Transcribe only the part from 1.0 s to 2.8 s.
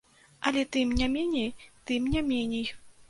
не меней, тым не меней.